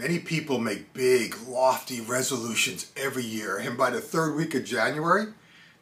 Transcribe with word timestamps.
Many 0.00 0.18
people 0.18 0.58
make 0.58 0.94
big, 0.94 1.36
lofty 1.46 2.00
resolutions 2.00 2.90
every 2.96 3.22
year, 3.22 3.58
and 3.58 3.76
by 3.76 3.90
the 3.90 4.00
third 4.00 4.34
week 4.34 4.54
of 4.54 4.64
January, 4.64 5.26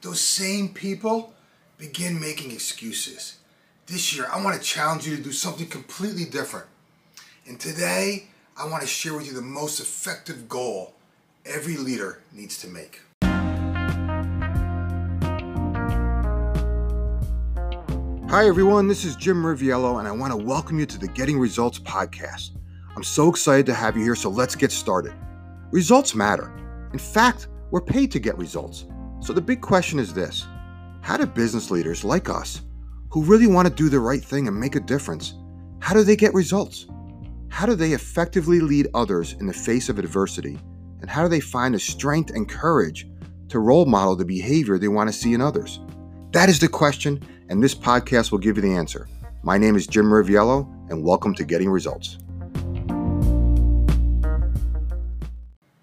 those 0.00 0.20
same 0.20 0.70
people 0.70 1.34
begin 1.76 2.18
making 2.18 2.50
excuses. 2.50 3.38
This 3.86 4.16
year, 4.16 4.26
I 4.28 4.42
want 4.42 4.60
to 4.60 4.60
challenge 4.60 5.06
you 5.06 5.16
to 5.16 5.22
do 5.22 5.30
something 5.30 5.68
completely 5.68 6.24
different. 6.24 6.66
And 7.46 7.60
today, 7.60 8.26
I 8.56 8.66
want 8.66 8.82
to 8.82 8.88
share 8.88 9.14
with 9.14 9.28
you 9.28 9.34
the 9.34 9.40
most 9.40 9.78
effective 9.78 10.48
goal 10.48 10.94
every 11.46 11.76
leader 11.76 12.20
needs 12.32 12.58
to 12.62 12.66
make. 12.66 13.02
Hi, 18.28 18.48
everyone. 18.48 18.88
This 18.88 19.04
is 19.04 19.14
Jim 19.14 19.44
Riviello, 19.44 20.00
and 20.00 20.08
I 20.08 20.10
want 20.10 20.32
to 20.32 20.36
welcome 20.36 20.80
you 20.80 20.86
to 20.86 20.98
the 20.98 21.06
Getting 21.06 21.38
Results 21.38 21.78
podcast. 21.78 22.50
I'm 22.98 23.04
so 23.04 23.28
excited 23.28 23.64
to 23.66 23.74
have 23.74 23.96
you 23.96 24.02
here, 24.02 24.16
so 24.16 24.28
let's 24.28 24.56
get 24.56 24.72
started. 24.72 25.14
Results 25.70 26.16
matter. 26.16 26.52
In 26.92 26.98
fact, 26.98 27.46
we're 27.70 27.80
paid 27.80 28.10
to 28.10 28.18
get 28.18 28.36
results. 28.36 28.86
So 29.20 29.32
the 29.32 29.40
big 29.40 29.60
question 29.60 30.00
is 30.00 30.12
this 30.12 30.48
How 31.00 31.16
do 31.16 31.24
business 31.24 31.70
leaders 31.70 32.02
like 32.02 32.28
us, 32.28 32.62
who 33.10 33.22
really 33.22 33.46
want 33.46 33.68
to 33.68 33.72
do 33.72 33.88
the 33.88 34.00
right 34.00 34.20
thing 34.20 34.48
and 34.48 34.58
make 34.58 34.74
a 34.74 34.80
difference, 34.80 35.34
how 35.78 35.94
do 35.94 36.02
they 36.02 36.16
get 36.16 36.34
results? 36.34 36.88
How 37.50 37.66
do 37.66 37.76
they 37.76 37.92
effectively 37.92 38.58
lead 38.58 38.88
others 38.94 39.34
in 39.34 39.46
the 39.46 39.52
face 39.52 39.88
of 39.88 40.00
adversity? 40.00 40.58
And 41.00 41.08
how 41.08 41.22
do 41.22 41.28
they 41.28 41.38
find 41.38 41.76
the 41.76 41.78
strength 41.78 42.30
and 42.34 42.48
courage 42.48 43.08
to 43.50 43.60
role 43.60 43.86
model 43.86 44.16
the 44.16 44.24
behavior 44.24 44.76
they 44.76 44.88
want 44.88 45.08
to 45.08 45.16
see 45.16 45.34
in 45.34 45.40
others? 45.40 45.78
That 46.32 46.48
is 46.48 46.58
the 46.58 46.66
question, 46.66 47.22
and 47.48 47.62
this 47.62 47.76
podcast 47.76 48.32
will 48.32 48.38
give 48.38 48.56
you 48.56 48.62
the 48.62 48.74
answer. 48.74 49.06
My 49.44 49.56
name 49.56 49.76
is 49.76 49.86
Jim 49.86 50.06
Riviello, 50.06 50.90
and 50.90 51.04
welcome 51.04 51.32
to 51.36 51.44
Getting 51.44 51.70
Results. 51.70 52.18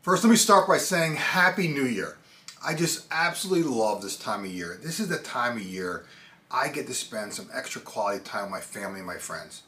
First, 0.06 0.24
let 0.24 0.30
me 0.30 0.36
start 0.36 0.68
by 0.68 0.78
saying 0.78 1.16
Happy 1.16 1.68
New 1.68 1.88
Year. 1.88 2.16
I 2.64 2.76
just 2.76 3.08
absolutely 3.10 3.68
love 3.72 4.04
this 4.04 4.16
time 4.16 4.46
of 4.46 4.52
year. 4.52 4.78
This 4.80 5.00
is 5.00 5.08
the 5.08 5.18
time 5.18 5.58
of 5.58 5.64
year 5.64 6.06
I 6.52 6.68
get 6.68 6.86
to 6.86 6.94
spend 6.94 7.34
some 7.34 7.50
extra 7.52 7.82
quality 7.82 8.24
time 8.24 8.44
with 8.44 8.52
my 8.52 8.60
family 8.60 9.00
and 9.00 9.08
my 9.08 9.18
friends. 9.18 9.64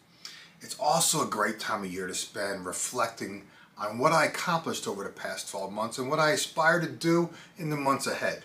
It's 0.61 0.77
also 0.79 1.23
a 1.25 1.27
great 1.27 1.59
time 1.59 1.83
of 1.83 1.91
year 1.91 2.05
to 2.05 2.13
spend 2.13 2.67
reflecting 2.67 3.47
on 3.79 3.97
what 3.97 4.11
I 4.11 4.25
accomplished 4.25 4.87
over 4.87 5.03
the 5.03 5.09
past 5.09 5.49
12 5.49 5.73
months 5.73 5.97
and 5.97 6.07
what 6.07 6.19
I 6.19 6.33
aspire 6.33 6.79
to 6.81 6.87
do 6.87 7.31
in 7.57 7.71
the 7.71 7.75
months 7.75 8.05
ahead. 8.05 8.43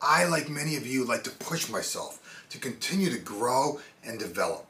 I, 0.00 0.24
like 0.24 0.48
many 0.48 0.74
of 0.74 0.88
you, 0.88 1.04
like 1.04 1.22
to 1.22 1.30
push 1.30 1.70
myself 1.70 2.44
to 2.50 2.58
continue 2.58 3.10
to 3.10 3.18
grow 3.20 3.78
and 4.04 4.18
develop. 4.18 4.66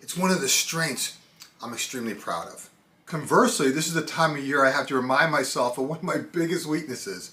It's 0.00 0.16
one 0.16 0.30
of 0.30 0.40
the 0.40 0.48
strengths 0.48 1.18
I'm 1.60 1.72
extremely 1.72 2.14
proud 2.14 2.46
of. 2.46 2.70
Conversely, 3.06 3.70
this 3.70 3.86
is 3.86 3.94
the 3.94 4.02
time 4.02 4.32
of 4.32 4.44
year 4.44 4.64
I 4.64 4.72
have 4.72 4.88
to 4.88 4.96
remind 4.96 5.30
myself 5.30 5.78
of 5.78 5.84
one 5.84 5.98
of 5.98 6.02
my 6.02 6.16
biggest 6.16 6.66
weaknesses, 6.66 7.30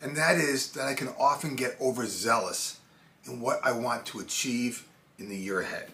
and 0.00 0.16
that 0.16 0.38
is 0.38 0.72
that 0.72 0.86
I 0.86 0.94
can 0.94 1.08
often 1.20 1.56
get 1.56 1.76
overzealous 1.78 2.80
in 3.26 3.38
what 3.42 3.60
I 3.62 3.72
want 3.72 4.06
to 4.06 4.20
achieve 4.20 4.88
in 5.18 5.28
the 5.28 5.36
year 5.36 5.60
ahead. 5.60 5.90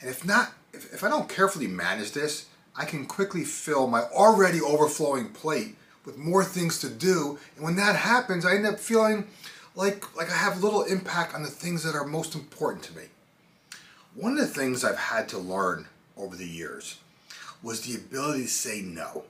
And 0.00 0.10
if 0.10 0.24
not, 0.24 0.54
if, 0.72 0.92
if 0.92 1.04
I 1.04 1.08
don't 1.08 1.28
carefully 1.28 1.68
manage 1.68 2.10
this, 2.10 2.46
I 2.74 2.84
can 2.84 3.06
quickly 3.06 3.44
fill 3.44 3.86
my 3.86 4.02
already 4.02 4.60
overflowing 4.60 5.28
plate 5.28 5.76
with 6.04 6.18
more 6.18 6.42
things 6.42 6.80
to 6.80 6.90
do, 6.90 7.38
and 7.54 7.64
when 7.64 7.76
that 7.76 7.94
happens, 7.94 8.44
I 8.44 8.56
end 8.56 8.66
up 8.66 8.80
feeling 8.80 9.28
like, 9.76 10.16
like 10.16 10.32
I 10.32 10.36
have 10.36 10.64
little 10.64 10.82
impact 10.82 11.32
on 11.32 11.44
the 11.44 11.48
things 11.48 11.84
that 11.84 11.94
are 11.94 12.04
most 12.04 12.34
important 12.34 12.82
to 12.86 12.96
me. 12.96 13.04
One 14.16 14.32
of 14.32 14.38
the 14.40 14.48
things 14.48 14.82
I've 14.82 14.98
had 14.98 15.28
to 15.28 15.38
learn 15.38 15.86
over 16.16 16.34
the 16.34 16.48
years 16.48 16.98
was 17.62 17.82
the 17.82 17.94
ability 17.96 18.42
to 18.42 18.48
say 18.48 18.80
no. 18.80 19.24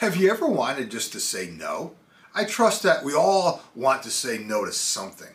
Have 0.00 0.16
you 0.16 0.30
ever 0.30 0.46
wanted 0.46 0.90
just 0.90 1.12
to 1.12 1.20
say 1.20 1.48
no? 1.50 1.92
I 2.34 2.44
trust 2.44 2.82
that 2.82 3.04
we 3.04 3.14
all 3.14 3.62
want 3.74 4.02
to 4.04 4.10
say 4.10 4.38
no 4.38 4.64
to 4.64 4.72
something. 4.72 5.34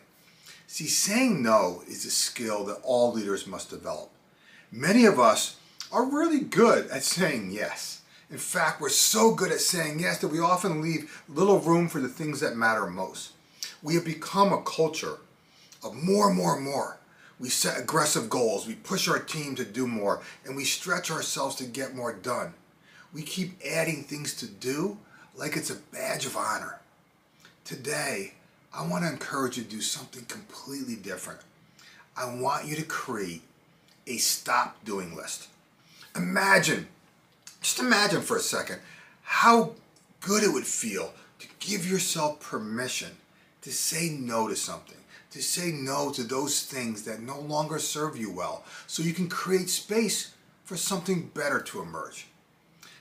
See, 0.66 0.86
saying 0.86 1.42
no 1.42 1.82
is 1.88 2.04
a 2.04 2.10
skill 2.10 2.64
that 2.64 2.80
all 2.82 3.12
leaders 3.12 3.46
must 3.46 3.70
develop. 3.70 4.10
Many 4.70 5.06
of 5.06 5.18
us 5.18 5.56
are 5.90 6.04
really 6.04 6.40
good 6.40 6.90
at 6.90 7.02
saying 7.02 7.50
yes. 7.50 8.02
In 8.30 8.36
fact, 8.36 8.80
we're 8.80 8.90
so 8.90 9.34
good 9.34 9.50
at 9.50 9.60
saying 9.60 10.00
yes 10.00 10.18
that 10.18 10.28
we 10.28 10.40
often 10.40 10.82
leave 10.82 11.22
little 11.28 11.60
room 11.60 11.88
for 11.88 12.00
the 12.00 12.08
things 12.08 12.40
that 12.40 12.56
matter 12.56 12.86
most 12.86 13.32
we 13.82 13.94
have 13.94 14.04
become 14.04 14.52
a 14.52 14.62
culture 14.62 15.18
of 15.84 15.94
more 15.94 16.32
more 16.32 16.58
more. 16.58 16.97
We 17.40 17.48
set 17.48 17.78
aggressive 17.78 18.28
goals, 18.28 18.66
we 18.66 18.74
push 18.74 19.08
our 19.08 19.18
team 19.18 19.54
to 19.56 19.64
do 19.64 19.86
more, 19.86 20.22
and 20.44 20.56
we 20.56 20.64
stretch 20.64 21.10
ourselves 21.10 21.54
to 21.56 21.64
get 21.64 21.94
more 21.94 22.12
done. 22.12 22.54
We 23.12 23.22
keep 23.22 23.60
adding 23.64 24.02
things 24.02 24.34
to 24.36 24.46
do 24.46 24.98
like 25.36 25.56
it's 25.56 25.70
a 25.70 25.76
badge 25.76 26.26
of 26.26 26.36
honor. 26.36 26.80
Today, 27.64 28.34
I 28.74 28.86
want 28.86 29.04
to 29.04 29.10
encourage 29.10 29.56
you 29.56 29.62
to 29.62 29.70
do 29.70 29.80
something 29.80 30.24
completely 30.24 30.96
different. 30.96 31.40
I 32.16 32.34
want 32.34 32.66
you 32.66 32.74
to 32.76 32.82
create 32.82 33.42
a 34.06 34.16
stop 34.16 34.84
doing 34.84 35.14
list. 35.14 35.48
Imagine, 36.16 36.88
just 37.60 37.78
imagine 37.78 38.22
for 38.22 38.36
a 38.36 38.40
second, 38.40 38.80
how 39.22 39.74
good 40.20 40.42
it 40.42 40.52
would 40.52 40.66
feel 40.66 41.12
to 41.38 41.46
give 41.60 41.88
yourself 41.88 42.40
permission 42.40 43.10
to 43.62 43.70
say 43.70 44.08
no 44.08 44.48
to 44.48 44.56
something, 44.56 44.96
to 45.30 45.42
say 45.42 45.70
no 45.72 46.10
to 46.12 46.22
those 46.22 46.62
things 46.62 47.02
that 47.02 47.20
no 47.20 47.38
longer 47.38 47.78
serve 47.78 48.16
you 48.16 48.30
well, 48.30 48.64
so 48.86 49.02
you 49.02 49.12
can 49.12 49.28
create 49.28 49.68
space 49.68 50.34
for 50.64 50.76
something 50.76 51.30
better 51.34 51.60
to 51.60 51.80
emerge. 51.80 52.28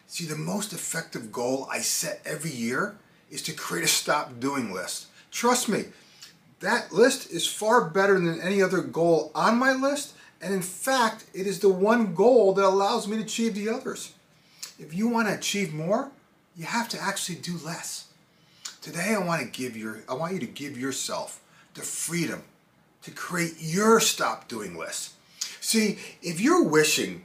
See, 0.07 0.25
the 0.25 0.35
most 0.35 0.73
effective 0.73 1.31
goal 1.31 1.67
I 1.71 1.79
set 1.79 2.21
every 2.25 2.51
year 2.51 2.97
is 3.29 3.41
to 3.43 3.53
create 3.53 3.83
a 3.83 3.89
stop 3.89 4.39
doing 4.39 4.73
list. 4.73 5.07
Trust 5.31 5.67
me, 5.67 5.85
that 6.59 6.91
list 6.91 7.29
is 7.29 7.45
far 7.45 7.89
better 7.89 8.19
than 8.19 8.41
any 8.41 8.61
other 8.61 8.81
goal 8.81 9.31
on 9.35 9.57
my 9.57 9.73
list, 9.73 10.15
and 10.41 10.53
in 10.53 10.61
fact, 10.61 11.25
it 11.33 11.45
is 11.45 11.59
the 11.59 11.69
one 11.69 12.13
goal 12.13 12.53
that 12.53 12.65
allows 12.65 13.07
me 13.07 13.17
to 13.17 13.23
achieve 13.23 13.55
the 13.55 13.69
others. 13.69 14.13
If 14.79 14.93
you 14.93 15.07
want 15.07 15.27
to 15.27 15.33
achieve 15.33 15.73
more, 15.73 16.11
you 16.55 16.65
have 16.65 16.89
to 16.89 17.01
actually 17.01 17.35
do 17.35 17.57
less. 17.63 18.07
Today 18.81 19.13
I 19.13 19.19
want 19.19 19.41
to 19.41 19.47
give 19.47 19.75
your 19.75 19.99
I 20.07 20.13
want 20.13 20.33
you 20.33 20.39
to 20.39 20.45
give 20.45 20.77
yourself 20.77 21.41
the 21.77 21.83
freedom 21.83 22.43
to 23.03 23.11
create 23.11 23.55
your 23.59 23.99
stop 23.99 24.47
doing 24.47 24.77
list. 24.77 25.13
See, 25.61 25.99
if 26.21 26.41
you're 26.41 26.63
wishing 26.63 27.23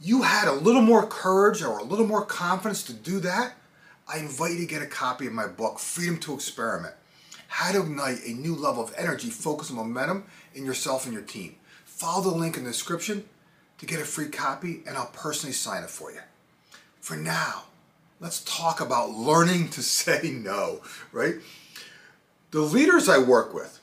you 0.00 0.22
had 0.22 0.46
a 0.46 0.52
little 0.52 0.82
more 0.82 1.06
courage 1.06 1.62
or 1.62 1.78
a 1.78 1.84
little 1.84 2.06
more 2.06 2.24
confidence 2.24 2.82
to 2.84 2.92
do 2.92 3.20
that, 3.20 3.54
I 4.06 4.18
invite 4.18 4.52
you 4.52 4.58
to 4.58 4.66
get 4.66 4.82
a 4.82 4.86
copy 4.86 5.26
of 5.26 5.32
my 5.32 5.46
book, 5.46 5.78
Freedom 5.78 6.18
to 6.18 6.34
Experiment 6.34 6.94
How 7.48 7.72
to 7.72 7.80
Ignite 7.80 8.24
a 8.24 8.32
New 8.32 8.54
Level 8.54 8.84
of 8.84 8.94
Energy, 8.96 9.30
Focus, 9.30 9.70
and 9.70 9.78
Momentum 9.78 10.24
in 10.54 10.66
Yourself 10.66 11.06
and 11.06 11.14
Your 11.14 11.22
Team. 11.22 11.56
Follow 11.84 12.30
the 12.30 12.36
link 12.36 12.56
in 12.56 12.64
the 12.64 12.70
description 12.70 13.24
to 13.78 13.86
get 13.86 14.00
a 14.00 14.04
free 14.04 14.28
copy, 14.28 14.82
and 14.86 14.96
I'll 14.96 15.10
personally 15.12 15.52
sign 15.52 15.82
it 15.82 15.90
for 15.90 16.12
you. 16.12 16.20
For 17.00 17.16
now, 17.16 17.64
let's 18.20 18.42
talk 18.42 18.80
about 18.80 19.10
learning 19.10 19.70
to 19.70 19.82
say 19.82 20.30
no, 20.30 20.82
right? 21.12 21.36
The 22.52 22.60
leaders 22.60 23.08
I 23.08 23.18
work 23.18 23.52
with 23.52 23.80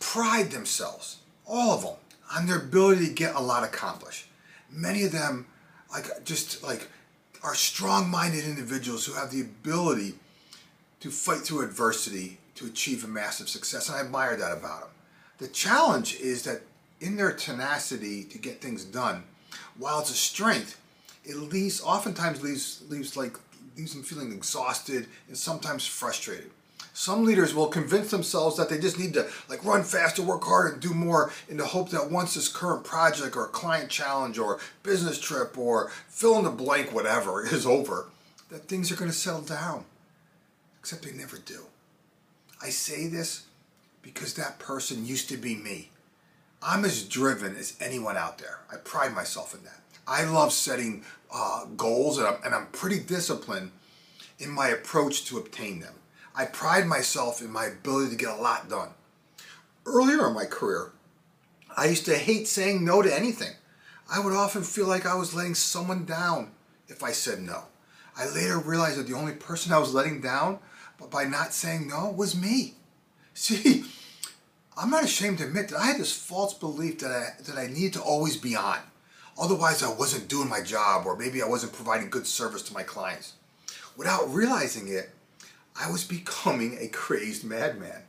pride 0.00 0.50
themselves, 0.50 1.18
all 1.46 1.72
of 1.72 1.82
them, 1.82 1.96
on 2.34 2.46
their 2.46 2.58
ability 2.58 3.06
to 3.06 3.12
get 3.12 3.34
a 3.34 3.40
lot 3.40 3.62
accomplished. 3.62 4.26
Many 4.70 5.04
of 5.04 5.12
them, 5.12 5.46
like, 5.90 6.24
just 6.24 6.62
like, 6.62 6.88
are 7.42 7.54
strong 7.54 8.08
minded 8.08 8.44
individuals 8.44 9.04
who 9.04 9.12
have 9.12 9.30
the 9.30 9.42
ability 9.42 10.14
to 11.00 11.10
fight 11.10 11.40
through 11.40 11.62
adversity 11.62 12.38
to 12.54 12.66
achieve 12.66 13.04
a 13.04 13.08
massive 13.08 13.48
success, 13.48 13.88
and 13.88 13.98
I 13.98 14.00
admire 14.00 14.36
that 14.36 14.56
about 14.56 14.80
them. 14.80 14.90
The 15.38 15.48
challenge 15.48 16.16
is 16.16 16.42
that 16.44 16.62
in 17.00 17.16
their 17.16 17.32
tenacity 17.32 18.24
to 18.24 18.38
get 18.38 18.62
things 18.62 18.84
done, 18.84 19.24
while 19.76 20.00
it's 20.00 20.10
a 20.10 20.14
strength, 20.14 20.80
it 21.24 21.36
leaves 21.36 21.82
oftentimes 21.82 22.42
leaves 22.42 22.82
leaves 22.88 23.16
like 23.16 23.36
leaves 23.76 23.92
them 23.92 24.02
feeling 24.02 24.32
exhausted 24.32 25.06
and 25.28 25.36
sometimes 25.36 25.86
frustrated. 25.86 26.50
Some 26.98 27.26
leaders 27.26 27.54
will 27.54 27.66
convince 27.66 28.10
themselves 28.10 28.56
that 28.56 28.70
they 28.70 28.78
just 28.78 28.98
need 28.98 29.12
to 29.12 29.28
like 29.50 29.62
run 29.62 29.84
faster, 29.84 30.22
work 30.22 30.42
harder, 30.42 30.72
and 30.72 30.80
do 30.80 30.94
more 30.94 31.30
in 31.46 31.58
the 31.58 31.66
hope 31.66 31.90
that 31.90 32.10
once 32.10 32.32
this 32.32 32.48
current 32.48 32.84
project 32.84 33.36
or 33.36 33.48
client 33.48 33.90
challenge 33.90 34.38
or 34.38 34.60
business 34.82 35.20
trip 35.20 35.58
or 35.58 35.90
fill 36.08 36.38
in 36.38 36.44
the 36.44 36.50
blank 36.50 36.94
whatever 36.94 37.44
is 37.52 37.66
over, 37.66 38.06
that 38.48 38.66
things 38.66 38.90
are 38.90 38.96
going 38.96 39.10
to 39.10 39.16
settle 39.16 39.42
down. 39.42 39.84
Except 40.80 41.02
they 41.02 41.12
never 41.12 41.36
do. 41.36 41.66
I 42.62 42.70
say 42.70 43.08
this 43.08 43.44
because 44.00 44.32
that 44.32 44.58
person 44.58 45.04
used 45.04 45.28
to 45.28 45.36
be 45.36 45.54
me. 45.54 45.90
I'm 46.62 46.86
as 46.86 47.06
driven 47.06 47.56
as 47.56 47.76
anyone 47.78 48.16
out 48.16 48.38
there. 48.38 48.60
I 48.72 48.76
pride 48.76 49.14
myself 49.14 49.54
in 49.54 49.62
that. 49.64 49.80
I 50.08 50.24
love 50.24 50.50
setting 50.50 51.04
uh, 51.30 51.66
goals 51.76 52.16
and 52.16 52.26
I'm, 52.26 52.36
and 52.42 52.54
I'm 52.54 52.68
pretty 52.68 53.00
disciplined 53.00 53.72
in 54.38 54.48
my 54.48 54.68
approach 54.68 55.26
to 55.26 55.36
obtain 55.36 55.80
them. 55.80 55.92
I 56.36 56.44
pride 56.44 56.86
myself 56.86 57.40
in 57.40 57.50
my 57.50 57.64
ability 57.64 58.10
to 58.10 58.16
get 58.16 58.38
a 58.38 58.42
lot 58.42 58.68
done. 58.68 58.90
Earlier 59.86 60.28
in 60.28 60.34
my 60.34 60.44
career, 60.44 60.92
I 61.74 61.86
used 61.86 62.04
to 62.06 62.18
hate 62.18 62.46
saying 62.46 62.84
no 62.84 63.00
to 63.00 63.14
anything. 63.14 63.52
I 64.10 64.20
would 64.20 64.34
often 64.34 64.62
feel 64.62 64.86
like 64.86 65.06
I 65.06 65.14
was 65.14 65.34
letting 65.34 65.54
someone 65.54 66.04
down 66.04 66.52
if 66.88 67.02
I 67.02 67.12
said 67.12 67.40
no. 67.40 67.64
I 68.18 68.28
later 68.28 68.58
realized 68.58 68.98
that 68.98 69.06
the 69.06 69.16
only 69.16 69.32
person 69.32 69.72
I 69.72 69.78
was 69.78 69.94
letting 69.94 70.20
down 70.20 70.58
by 71.10 71.24
not 71.24 71.54
saying 71.54 71.88
no 71.88 72.10
was 72.10 72.36
me. 72.36 72.74
See, 73.34 73.84
I'm 74.76 74.90
not 74.90 75.04
ashamed 75.04 75.38
to 75.38 75.44
admit 75.44 75.68
that 75.68 75.78
I 75.78 75.86
had 75.86 76.00
this 76.00 76.16
false 76.16 76.52
belief 76.52 76.98
that 76.98 77.10
I, 77.10 77.42
that 77.44 77.58
I 77.58 77.66
needed 77.66 77.94
to 77.94 78.02
always 78.02 78.36
be 78.36 78.54
on. 78.54 78.78
Otherwise, 79.38 79.82
I 79.82 79.92
wasn't 79.92 80.28
doing 80.28 80.48
my 80.48 80.62
job, 80.62 81.06
or 81.06 81.16
maybe 81.16 81.42
I 81.42 81.48
wasn't 81.48 81.72
providing 81.72 82.08
good 82.08 82.26
service 82.26 82.62
to 82.64 82.74
my 82.74 82.82
clients. 82.82 83.34
Without 83.96 84.32
realizing 84.32 84.88
it, 84.88 85.10
I 85.78 85.90
was 85.90 86.04
becoming 86.04 86.78
a 86.78 86.88
crazed 86.88 87.44
madman. 87.44 88.02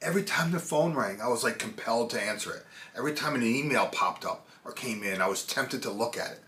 Every 0.00 0.22
time 0.22 0.52
the 0.52 0.60
phone 0.60 0.94
rang, 0.94 1.20
I 1.20 1.28
was 1.28 1.44
like 1.44 1.58
compelled 1.58 2.10
to 2.10 2.22
answer 2.22 2.54
it. 2.54 2.64
Every 2.96 3.12
time 3.12 3.34
an 3.34 3.42
email 3.42 3.86
popped 3.88 4.24
up 4.24 4.46
or 4.64 4.72
came 4.72 5.02
in, 5.02 5.20
I 5.20 5.28
was 5.28 5.44
tempted 5.44 5.82
to 5.82 5.90
look 5.90 6.16
at 6.16 6.32
it. 6.32 6.40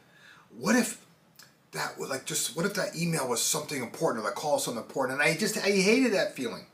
What 0.57 0.77
if 0.77 1.05
that 1.73 1.99
was 1.99 2.11
like 2.11 2.25
just 2.25 2.55
what 2.57 2.67
if 2.67 2.75
that 2.75 2.97
email 2.97 3.29
was 3.29 3.43
something 3.43 3.83
important 3.83 4.25
or 4.25 4.29
that 4.29 4.37
call 4.37 4.55
was 4.55 4.65
something 4.65 4.83
important 4.83 5.21
and 5.21 5.29
I 5.29 5.37
just 5.37 5.57
I 5.57 5.71
hated 5.71 6.13
that 6.13 6.37
feeling. 6.37 6.67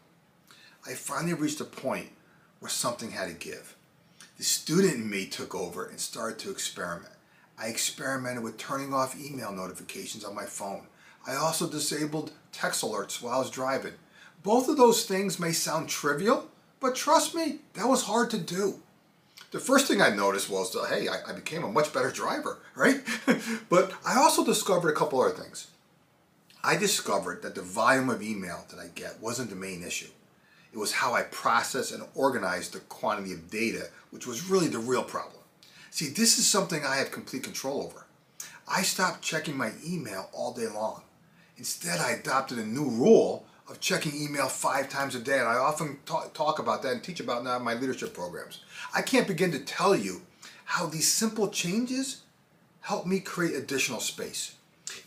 I 0.86 0.94
finally 0.94 1.34
reached 1.34 1.60
a 1.60 1.64
point 1.64 2.08
where 2.60 2.68
something 2.68 3.12
had 3.12 3.28
to 3.28 3.34
give. 3.34 3.76
The 4.36 4.44
student 4.44 4.94
in 4.94 5.10
me 5.10 5.26
took 5.26 5.54
over 5.54 5.86
and 5.86 5.98
started 5.98 6.38
to 6.40 6.50
experiment. 6.50 7.12
I 7.58 7.66
experimented 7.66 8.42
with 8.42 8.58
turning 8.58 8.94
off 8.94 9.18
email 9.18 9.52
notifications 9.52 10.24
on 10.24 10.34
my 10.34 10.44
phone. 10.44 10.86
I 11.28 11.36
also 11.36 11.68
disabled 11.68 12.32
text 12.52 12.82
alerts 12.82 13.20
while 13.20 13.34
I 13.34 13.38
was 13.38 13.50
driving. 13.50 13.92
Both 14.42 14.66
of 14.70 14.78
those 14.78 15.04
things 15.04 15.38
may 15.38 15.52
sound 15.52 15.90
trivial, 15.90 16.48
but 16.80 16.96
trust 16.96 17.34
me, 17.34 17.58
that 17.74 17.86
was 17.86 18.04
hard 18.04 18.30
to 18.30 18.38
do. 18.38 18.80
The 19.50 19.60
first 19.60 19.86
thing 19.86 20.00
I 20.00 20.08
noticed 20.08 20.48
was, 20.48 20.72
that, 20.72 20.88
hey, 20.88 21.06
I, 21.06 21.30
I 21.30 21.32
became 21.34 21.64
a 21.64 21.70
much 21.70 21.92
better 21.92 22.10
driver, 22.10 22.60
right? 22.74 23.02
but 23.68 23.92
I 24.06 24.16
also 24.16 24.42
discovered 24.42 24.88
a 24.88 24.94
couple 24.94 25.20
other 25.20 25.34
things. 25.34 25.66
I 26.64 26.76
discovered 26.76 27.42
that 27.42 27.54
the 27.54 27.62
volume 27.62 28.08
of 28.08 28.22
email 28.22 28.64
that 28.70 28.80
I 28.80 28.88
get 28.94 29.20
wasn't 29.20 29.50
the 29.50 29.56
main 29.56 29.82
issue. 29.82 30.08
It 30.72 30.78
was 30.78 30.92
how 30.92 31.12
I 31.12 31.22
process 31.24 31.92
and 31.92 32.04
organize 32.14 32.70
the 32.70 32.80
quantity 32.80 33.34
of 33.34 33.50
data, 33.50 33.88
which 34.12 34.26
was 34.26 34.48
really 34.48 34.68
the 34.68 34.78
real 34.78 35.04
problem. 35.04 35.42
See, 35.90 36.08
this 36.08 36.38
is 36.38 36.46
something 36.46 36.86
I 36.86 36.96
have 36.96 37.10
complete 37.12 37.42
control 37.42 37.82
over. 37.82 38.06
I 38.66 38.80
stopped 38.80 39.22
checking 39.22 39.56
my 39.56 39.72
email 39.86 40.30
all 40.32 40.54
day 40.54 40.66
long. 40.66 41.02
Instead, 41.58 41.98
I 41.98 42.12
adopted 42.12 42.58
a 42.58 42.64
new 42.64 42.88
rule 42.88 43.44
of 43.68 43.80
checking 43.80 44.14
email 44.14 44.46
five 44.46 44.88
times 44.88 45.16
a 45.16 45.20
day, 45.20 45.38
and 45.38 45.48
I 45.48 45.56
often 45.56 45.98
talk, 46.06 46.58
about 46.58 46.82
that 46.82 46.92
and 46.92 47.02
teach 47.02 47.20
about 47.20 47.44
that 47.44 47.56
in 47.56 47.64
my 47.64 47.74
leadership 47.74 48.14
programs. 48.14 48.60
I 48.94 49.02
can't 49.02 49.26
begin 49.26 49.50
to 49.52 49.58
tell 49.58 49.94
you 49.94 50.22
how 50.64 50.86
these 50.86 51.12
simple 51.12 51.48
changes 51.48 52.22
helped 52.80 53.06
me 53.06 53.20
create 53.20 53.56
additional 53.56 54.00
space. 54.00 54.54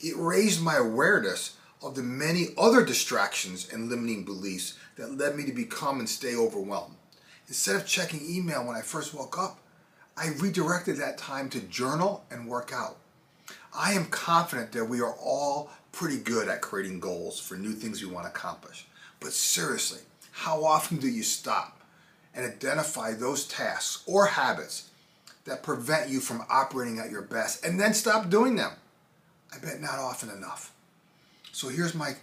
It 0.02 0.16
raised 0.18 0.62
my 0.62 0.76
awareness 0.76 1.56
of 1.82 1.96
the 1.96 2.04
many 2.04 2.50
other 2.58 2.86
distractions 2.86 3.72
and 3.72 3.90
limiting 3.90 4.24
beliefs 4.24 4.78
that 4.98 5.18
led 5.18 5.36
me 5.36 5.46
to 5.46 5.54
become 5.54 6.00
and 6.00 6.08
stay 6.08 6.36
overwhelmed. 6.36 6.96
Instead 7.48 7.78
of 7.78 7.88
checking 7.88 8.22
email 8.30 8.66
when 8.66 8.76
I 8.76 8.82
first 8.82 9.14
woke 9.14 9.40
up, 9.40 9.60
I 10.18 10.30
redirected 10.38 10.98
that 10.98 11.18
time 11.18 11.50
to 11.50 11.62
journal 11.62 12.26
and 12.30 12.48
work 12.48 12.72
out. 12.74 12.98
I 13.74 13.94
am 13.94 14.06
confident 14.06 14.72
that 14.74 14.86
we 14.86 15.02
are 15.02 15.14
all 15.14 15.70
pretty 15.92 16.18
good 16.18 16.48
at 16.48 16.62
creating 16.62 17.00
goals 17.00 17.40
for 17.40 17.56
new 17.56 17.74
things 17.74 18.02
we 18.02 18.12
want 18.12 18.26
to 18.26 18.32
accomplish. 18.32 18.86
But 19.20 19.34
seriously, 19.34 20.02
how 20.32 20.64
often 20.64 20.98
do 20.98 21.08
you 21.08 21.24
stop 21.24 21.80
and 22.34 22.46
identify 22.46 23.14
those 23.14 23.46
tasks 23.46 24.04
or 24.06 24.26
habits 24.26 24.90
that 25.46 25.64
prevent 25.64 26.10
you 26.10 26.20
from 26.20 26.46
operating 26.50 27.00
at 27.00 27.12
your 27.12 27.22
best 27.22 27.66
and 27.66 27.80
then 27.80 27.94
stop 27.94 28.30
doing 28.30 28.56
them? 28.56 28.72
I 29.54 29.60
bet 29.60 29.82
not 29.82 30.00
often 30.00 30.30
enough. 30.30 30.72
So 31.52 31.68
here's 31.68 31.94
my 31.94 32.16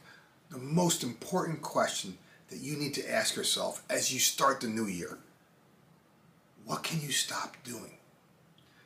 the 0.51 0.59
most 0.59 1.03
important 1.03 1.61
question 1.61 2.17
that 2.49 2.61
you 2.61 2.77
need 2.77 2.95
to 2.95 3.11
ask 3.11 3.37
yourself 3.37 3.83
as 3.91 4.13
you 4.13 4.19
start 4.19 4.61
the 4.61 4.67
new 4.67 4.87
year. 4.87 5.19
What 6.65 6.83
can 6.83 7.01
you 7.01 7.13
stop 7.13 7.57
doing? 7.65 7.99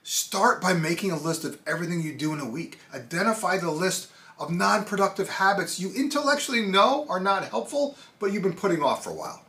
Start 0.04 0.60
by 0.60 0.72
making 0.72 1.12
a 1.12 1.18
list 1.18 1.44
of 1.44 1.58
everything 1.66 2.02
you 2.02 2.12
do 2.12 2.32
in 2.32 2.40
a 2.40 2.48
week. 2.48 2.78
Identify 2.92 3.58
the 3.58 3.70
list 3.70 4.10
of 4.38 4.50
non 4.50 4.84
productive 4.84 5.28
habits 5.28 5.78
you 5.78 5.92
intellectually 5.94 6.62
know 6.62 7.06
are 7.08 7.20
not 7.20 7.44
helpful, 7.44 7.96
but 8.18 8.32
you've 8.32 8.42
been 8.42 8.52
putting 8.52 8.82
off 8.82 9.04
for 9.04 9.10
a 9.10 9.14
while. 9.14 9.42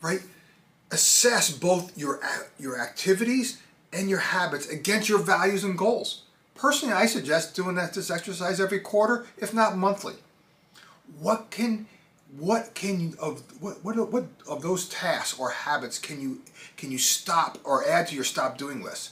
Right? 0.00 0.22
Assess 0.90 1.50
both 1.50 1.96
your, 1.96 2.20
your 2.58 2.80
activities 2.80 3.60
and 3.92 4.08
your 4.08 4.18
habits 4.18 4.68
against 4.68 5.08
your 5.08 5.18
values 5.18 5.62
and 5.62 5.76
goals. 5.76 6.22
Personally, 6.54 6.94
I 6.94 7.06
suggest 7.06 7.54
doing 7.54 7.74
that, 7.76 7.94
this 7.94 8.10
exercise 8.10 8.60
every 8.60 8.80
quarter, 8.80 9.26
if 9.38 9.52
not 9.52 9.76
monthly. 9.76 10.14
What 11.18 11.50
can 11.50 11.86
what 12.38 12.74
can 12.74 13.00
you 13.00 13.14
of 13.20 13.42
what, 13.60 13.84
what 13.84 14.12
what 14.12 14.24
of 14.48 14.62
those 14.62 14.88
tasks 14.88 15.38
or 15.38 15.50
habits 15.50 15.98
can 15.98 16.20
you 16.20 16.40
can 16.76 16.92
you 16.92 16.98
stop 16.98 17.58
or 17.64 17.86
add 17.88 18.06
to 18.06 18.14
your 18.14 18.24
stop 18.24 18.56
doing 18.56 18.82
list? 18.82 19.10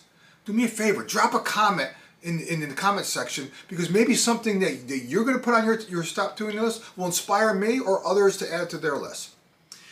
Do 0.48 0.54
me 0.54 0.64
a 0.64 0.68
favor, 0.68 1.04
drop 1.04 1.34
a 1.34 1.40
comment 1.40 1.90
in, 2.22 2.40
in, 2.40 2.62
in 2.62 2.70
the 2.70 2.74
comment 2.74 3.04
section 3.04 3.50
because 3.68 3.90
maybe 3.90 4.14
something 4.14 4.60
that, 4.60 4.88
that 4.88 5.00
you're 5.00 5.24
going 5.24 5.36
to 5.36 5.42
put 5.42 5.52
on 5.52 5.66
your, 5.66 5.78
your 5.80 6.02
stop 6.02 6.38
doing 6.38 6.58
list 6.58 6.82
will 6.96 7.04
inspire 7.04 7.52
me 7.52 7.80
or 7.80 8.06
others 8.06 8.38
to 8.38 8.50
add 8.50 8.70
to 8.70 8.78
their 8.78 8.96
list. 8.96 9.32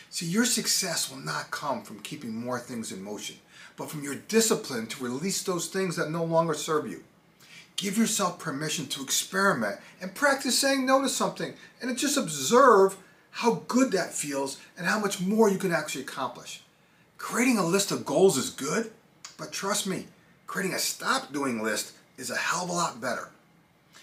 See, 0.09 0.25
your 0.25 0.47
success 0.47 1.11
will 1.11 1.19
not 1.19 1.51
come 1.51 1.83
from 1.83 2.01
keeping 2.01 2.35
more 2.35 2.59
things 2.59 2.91
in 2.91 3.03
motion, 3.03 3.37
but 3.77 3.91
from 3.91 4.03
your 4.03 4.15
discipline 4.15 4.87
to 4.87 5.05
release 5.05 5.43
those 5.43 5.69
things 5.69 5.95
that 5.97 6.11
no 6.11 6.25
longer 6.25 6.55
serve 6.55 6.91
you. 6.91 7.05
Give 7.77 7.99
yourself 7.99 8.39
permission 8.39 8.87
to 8.87 9.03
experiment 9.03 9.79
and 10.01 10.15
practice 10.15 10.59
saying 10.59 10.87
no 10.87 11.03
to 11.03 11.11
something 11.11 11.53
and 11.83 11.99
just 11.99 12.17
observe 12.17 12.97
how 13.31 13.63
good 13.69 13.93
that 13.93 14.15
feels 14.15 14.59
and 14.79 14.87
how 14.87 14.99
much 14.99 15.21
more 15.21 15.51
you 15.51 15.59
can 15.59 15.73
actually 15.73 16.01
accomplish. 16.01 16.63
Creating 17.19 17.59
a 17.59 17.67
list 17.67 17.91
of 17.91 18.07
goals 18.07 18.39
is 18.39 18.49
good, 18.49 18.91
but 19.37 19.53
trust 19.53 19.87
me, 19.87 20.07
creating 20.47 20.75
a 20.75 20.79
stop 20.79 21.33
doing 21.33 21.63
list 21.63 21.93
is 22.17 22.31
a 22.31 22.37
hell 22.37 22.65
of 22.65 22.71
a 22.71 22.73
lot 22.73 23.01
better. 23.01 23.31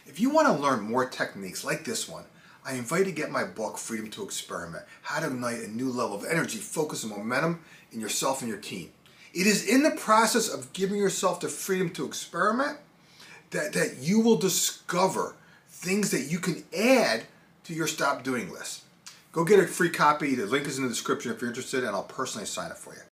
If 0.06 0.20
you 0.20 0.30
want 0.30 0.48
to 0.48 0.62
learn 0.62 0.82
more 0.82 1.08
techniques 1.08 1.64
like 1.64 1.86
this 1.86 2.08
one, 2.08 2.26
I 2.66 2.74
invite 2.74 3.00
you 3.00 3.06
to 3.06 3.12
get 3.12 3.32
my 3.32 3.44
book, 3.44 3.78
Freedom 3.78 4.10
to 4.12 4.24
Experiment, 4.24 4.86
How 5.02 5.20
to 5.20 5.28
Ignite 5.28 5.64
a 5.64 5.68
New 5.68 5.90
Level 5.90 6.16
of 6.16 6.26
Energy, 6.26 6.60
Focus, 6.60 7.04
and 7.04 7.12
Momentum 7.12 7.62
in 7.92 8.00
Yourself 8.00 8.42
and 8.42 8.50
Your 8.50 8.60
Team. 8.60 8.92
It 9.34 9.48
is 9.48 9.68
in 9.68 9.84
the 9.84 9.92
process 9.92 10.48
of 10.48 10.72
giving 10.74 10.98
yourself 10.98 11.40
the 11.40 11.50
freedom 11.50 11.90
to 11.92 12.06
experiment 12.06 12.78
that, 13.52 13.74
that 13.74 13.98
you 14.00 14.20
will 14.20 14.38
discover 14.38 15.36
things 15.68 16.12
that 16.12 16.32
you 16.32 16.40
can 16.40 16.64
add 16.78 17.24
to 17.66 17.74
your 17.74 17.88
stop 17.88 18.24
doing 18.24 18.52
list. 18.52 18.84
Go 19.32 19.44
get 19.44 19.60
a 19.60 19.68
free 19.68 19.90
copy. 19.90 20.36
The 20.36 20.46
link 20.46 20.68
is 20.68 20.78
in 20.78 20.84
the 20.84 20.90
description 20.90 21.32
if 21.32 21.42
you're 21.42 21.50
interested, 21.50 21.84
and 21.84 21.96
I'll 21.96 22.04
personally 22.04 22.46
sign 22.46 22.70
it 22.70 22.78
for 22.78 22.94
you. 22.94 23.13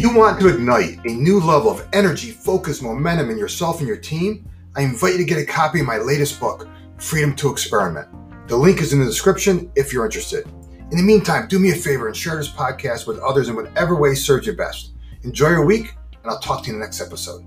You 0.00 0.16
want 0.16 0.40
to 0.40 0.48
ignite 0.48 0.98
a 1.04 1.10
new 1.10 1.38
level 1.40 1.70
of 1.70 1.86
energy, 1.92 2.30
focus, 2.30 2.80
momentum 2.80 3.28
in 3.28 3.36
yourself 3.36 3.80
and 3.80 3.86
your 3.86 3.98
team, 3.98 4.48
I 4.74 4.80
invite 4.80 5.12
you 5.12 5.18
to 5.18 5.24
get 5.24 5.38
a 5.38 5.44
copy 5.44 5.80
of 5.80 5.86
my 5.86 5.98
latest 5.98 6.40
book, 6.40 6.66
Freedom 6.96 7.36
to 7.36 7.52
Experiment. 7.52 8.08
The 8.48 8.56
link 8.56 8.80
is 8.80 8.94
in 8.94 9.00
the 9.00 9.04
description 9.04 9.70
if 9.76 9.92
you're 9.92 10.06
interested. 10.06 10.46
In 10.90 10.96
the 10.96 11.02
meantime, 11.02 11.48
do 11.48 11.58
me 11.58 11.72
a 11.72 11.74
favor 11.74 12.06
and 12.06 12.16
share 12.16 12.36
this 12.36 12.48
podcast 12.48 13.06
with 13.06 13.18
others 13.18 13.50
in 13.50 13.56
whatever 13.56 13.94
way 13.94 14.14
serves 14.14 14.46
you 14.46 14.54
best. 14.54 14.94
Enjoy 15.22 15.50
your 15.50 15.66
week, 15.66 15.94
and 16.22 16.32
I'll 16.32 16.40
talk 16.40 16.62
to 16.62 16.68
you 16.68 16.74
in 16.74 16.80
the 16.80 16.86
next 16.86 17.02
episode. 17.02 17.44